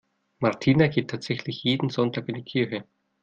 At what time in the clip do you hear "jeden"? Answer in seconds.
1.61-1.89